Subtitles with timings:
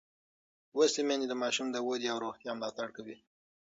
[0.75, 3.17] لوستې میندې د ماشوم د ودې او روغتیا ملاتړ کوي.